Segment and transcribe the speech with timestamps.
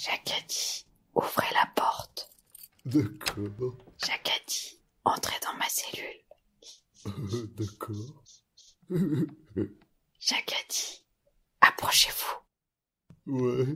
[0.00, 0.86] Jacques a dit,
[1.16, 2.30] ouvrez la porte.
[2.84, 3.74] D'accord.
[4.04, 6.06] Jacques a dit, entrez dans ma cellule.
[7.06, 8.22] Euh, D'accord.
[10.20, 11.04] Jacques a dit,
[11.60, 12.36] approchez-vous.
[13.26, 13.66] Ouais.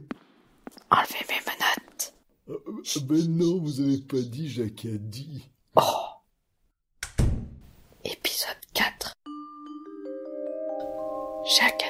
[0.91, 2.15] Enlevez mes menottes.
[2.49, 5.51] Euh, Ben non, vous avez pas dit Jacques a dit.
[5.75, 6.07] Oh.
[8.05, 9.13] Épisode 4.
[11.59, 11.83] Jacques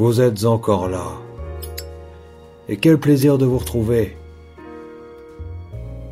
[0.00, 1.08] vous êtes encore là.
[2.70, 4.16] Et quel plaisir de vous retrouver.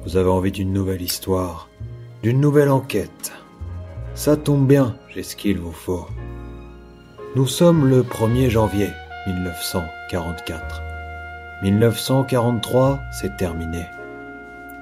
[0.04, 1.70] Vous avez envie d'une nouvelle histoire,
[2.22, 3.32] d'une nouvelle enquête.
[4.14, 6.06] Ça tombe bien, j'ai ce qu'il vous faut.
[7.34, 8.90] Nous sommes le 1er janvier
[9.26, 10.82] 1944.
[11.62, 13.86] 1943, c'est terminé.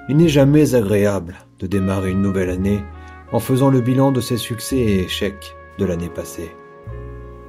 [0.08, 2.82] Il n'est jamais agréable de démarrer une nouvelle année
[3.30, 6.50] en faisant le bilan de ses succès et échecs de l'année passée.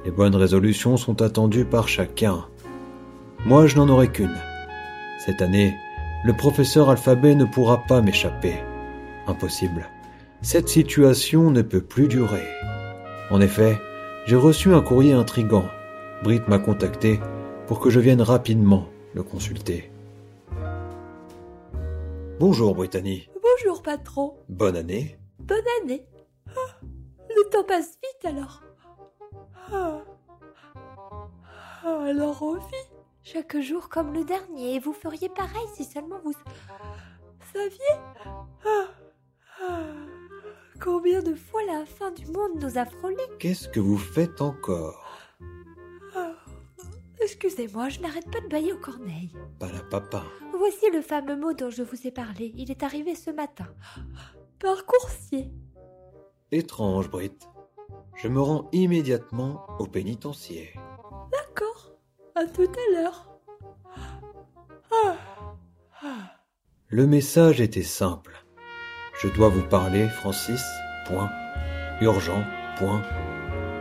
[0.04, 2.46] Les bonnes résolutions sont attendues par chacun.
[3.44, 4.36] Moi, je n'en aurai qu'une.
[5.24, 5.74] Cette année,
[6.24, 8.54] le professeur alphabet ne pourra pas m'échapper.
[9.26, 9.86] Impossible.
[10.42, 12.46] Cette situation ne peut plus durer.
[13.30, 13.78] En effet,
[14.26, 15.66] j'ai reçu un courrier intrigant.
[16.22, 17.20] Brit m'a contacté
[17.66, 19.90] pour que je vienne rapidement le consulter.
[22.40, 23.28] Bonjour Brittany.
[23.42, 25.18] Bonjour patron, Bonne année.
[25.40, 26.04] bonne année.
[26.50, 26.76] Ah,
[27.28, 28.62] le temps passe vite alors.
[29.72, 30.00] Ah.
[31.84, 32.88] Ah, alors on vit.
[33.22, 36.32] Chaque jour comme le dernier, et vous feriez pareil si seulement vous
[37.52, 37.78] saviez.
[38.64, 38.86] Ah.
[39.60, 39.82] Ah.
[40.80, 45.04] Combien de fois la fin du monde nous a frôlés Qu'est-ce que vous faites encore?
[47.20, 49.34] Excusez-moi, je n'arrête pas de bailler aux corneilles.
[49.58, 50.24] Pas la papa.
[50.56, 52.52] Voici le fameux mot dont je vous ai parlé.
[52.56, 53.66] Il est arrivé ce matin.
[54.58, 55.50] Par coursier.
[56.52, 57.36] Étrange, Brit.
[58.18, 60.72] Je me rends immédiatement au pénitencier.
[61.30, 61.92] D'accord.
[62.34, 63.28] À tout à l'heure.
[64.90, 65.14] Ah.
[66.02, 66.32] Ah.
[66.88, 68.44] Le message était simple.
[69.22, 70.64] Je dois vous parler, Francis.
[71.06, 71.30] Point.
[72.00, 72.42] Urgent.
[72.76, 73.02] Point.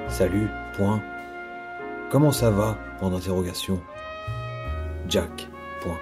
[0.08, 0.50] Salut.
[0.76, 1.02] Point.
[2.12, 2.78] Comment ça va?
[3.00, 3.82] Point d'interrogation.
[5.08, 5.48] Jack.
[5.82, 6.00] Point.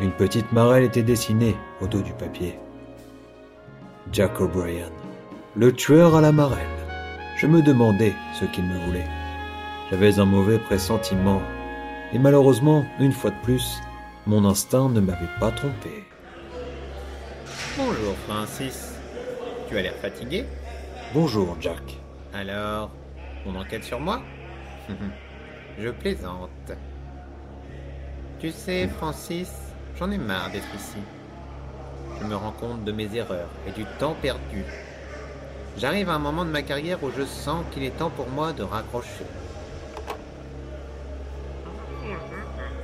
[0.00, 2.56] Une petite marelle était dessinée au dos du papier.
[4.12, 4.90] Jack O'Brien.
[5.56, 6.73] Le tueur à la marelle.
[7.44, 9.04] Je me demandais ce qu'il me voulait.
[9.90, 11.42] J'avais un mauvais pressentiment.
[12.14, 13.82] Et malheureusement, une fois de plus,
[14.26, 16.06] mon instinct ne m'avait pas trompé.
[17.76, 18.94] Bonjour Francis.
[19.68, 20.46] Tu as l'air fatigué?
[21.12, 21.82] Bonjour, Jack.
[22.32, 22.90] Alors,
[23.44, 24.22] on enquête sur moi?
[25.78, 26.72] Je plaisante.
[28.40, 29.52] Tu sais, Francis,
[29.98, 30.96] j'en ai marre d'être ici.
[32.18, 34.64] Je me rends compte de mes erreurs et du temps perdu.
[35.76, 38.52] J'arrive à un moment de ma carrière où je sens qu'il est temps pour moi
[38.52, 39.24] de raccrocher.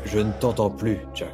[0.05, 1.31] Je ne t'entends plus, Jack.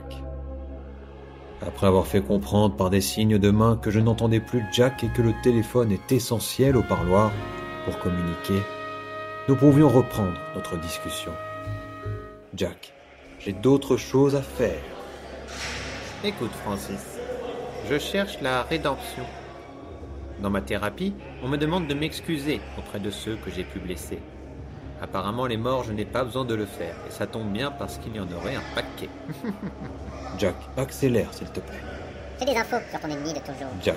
[1.67, 5.09] Après avoir fait comprendre par des signes de main que je n'entendais plus Jack et
[5.09, 7.33] que le téléphone est essentiel au parloir
[7.87, 8.61] pour communiquer,
[9.49, 11.33] nous pouvions reprendre notre discussion.
[12.55, 12.93] Jack,
[13.38, 14.83] j'ai d'autres choses à faire.
[16.23, 17.19] Écoute, Francis,
[17.88, 19.25] je cherche la rédemption.
[20.41, 24.19] Dans ma thérapie, on me demande de m'excuser auprès de ceux que j'ai pu blesser.
[25.00, 27.98] Apparemment, les morts, je n'ai pas besoin de le faire, et ça tombe bien parce
[27.98, 29.10] qu'il y en aurait un paquet.
[30.38, 31.80] Jack, accélère, s'il te plaît.
[32.38, 33.70] J'ai des infos sur ton ennemi de toujours.
[33.82, 33.96] Jack,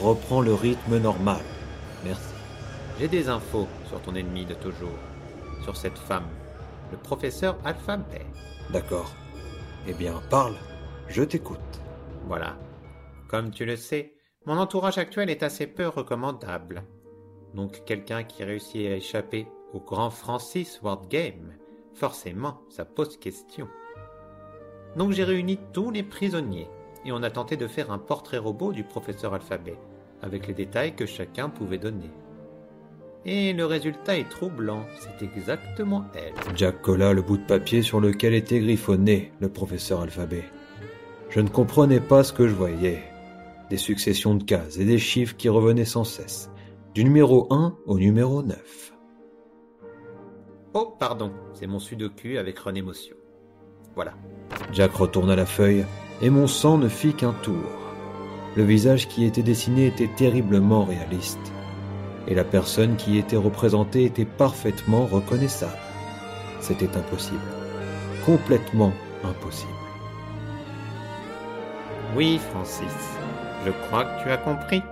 [0.00, 1.40] reprends le rythme normal.
[2.04, 2.34] Merci.
[2.98, 4.98] J'ai des infos sur ton ennemi de toujours,
[5.62, 6.26] sur cette femme,
[6.90, 8.26] le professeur Alphabet.
[8.70, 9.10] D'accord.
[9.86, 10.54] Eh bien, parle.
[11.08, 11.58] Je t'écoute.
[12.26, 12.56] Voilà.
[13.28, 14.12] Comme tu le sais,
[14.48, 16.82] mon entourage actuel est assez peu recommandable.
[17.52, 21.52] Donc quelqu'un qui réussit à échapper au grand Francis Ward Game,
[21.92, 23.68] forcément, ça pose question.
[24.96, 26.66] Donc j'ai réuni tous les prisonniers
[27.04, 29.76] et on a tenté de faire un portrait robot du professeur Alphabet,
[30.22, 32.10] avec les détails que chacun pouvait donner.
[33.26, 36.56] Et le résultat est troublant, c'est exactement elle.
[36.56, 40.44] Jack colla le bout de papier sur lequel était griffonné le professeur Alphabet.
[41.28, 43.02] Je ne comprenais pas ce que je voyais.
[43.70, 46.50] Des successions de cases et des chiffres qui revenaient sans cesse,
[46.94, 48.94] du numéro 1 au numéro 9.
[50.74, 52.82] Oh, pardon, c'est mon sudoku avec René.
[53.94, 54.14] Voilà.
[54.72, 55.84] Jack retourna la feuille
[56.22, 57.64] et mon sang ne fit qu'un tour.
[58.56, 61.52] Le visage qui était dessiné était terriblement réaliste.
[62.26, 65.78] Et la personne qui y était représentée était parfaitement reconnaissable.
[66.60, 67.38] C'était impossible.
[68.24, 68.92] Complètement
[69.24, 69.72] impossible.
[72.16, 73.17] Oui, Francis,
[73.68, 74.82] je crois que tu as compris.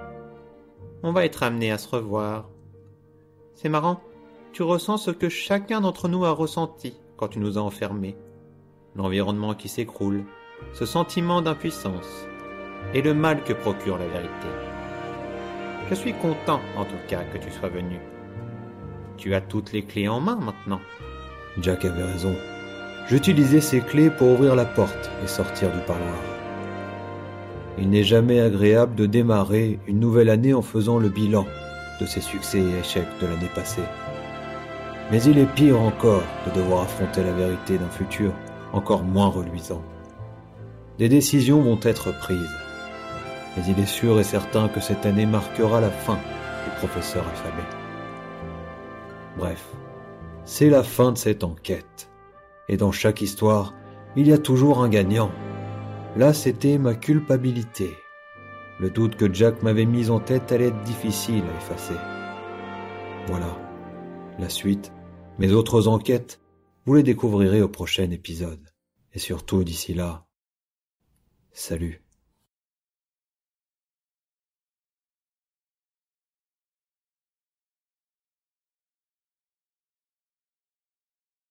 [1.02, 2.50] On va être amené à se revoir.
[3.55, 4.02] C'est marrant,
[4.52, 8.17] tu ressens ce que chacun d'entre nous a ressenti quand tu nous as enfermés.
[8.94, 10.25] L'environnement qui s'écroule,
[10.75, 12.26] ce sentiment d'impuissance,
[12.93, 14.49] et le mal que procure la vérité.
[15.88, 17.99] Je suis content, en tout cas, que tu sois venu.
[19.17, 20.81] Tu as toutes les clés en main maintenant.
[21.62, 22.34] Jack avait raison.
[23.08, 26.36] J'utilisais ces clés pour ouvrir la porte et sortir du parloir.
[27.78, 31.44] Il n'est jamais agréable de démarrer une nouvelle année en faisant le bilan
[32.00, 33.82] de ses succès et échecs de l'année passée.
[35.11, 38.32] Mais il est pire encore de devoir affronter la vérité d'un futur
[38.73, 39.82] encore moins reluisant.
[40.99, 42.56] Des décisions vont être prises,
[43.56, 46.19] mais il est sûr et certain que cette année marquera la fin
[46.64, 47.69] du professeur alphabet.
[49.38, 49.64] Bref,
[50.44, 52.11] c'est la fin de cette enquête.
[52.69, 53.75] Et dans chaque histoire,
[54.17, 55.31] il y a toujours un gagnant.
[56.17, 57.95] Là, c'était ma culpabilité.
[58.81, 61.97] Le doute que Jack m'avait mis en tête allait être difficile à effacer.
[63.27, 63.59] Voilà.
[64.39, 64.93] La suite,
[65.39, 66.41] mes autres enquêtes,
[66.87, 68.73] vous les découvrirez au prochain épisode.
[69.13, 70.27] Et surtout d'ici là,
[71.53, 72.06] salut.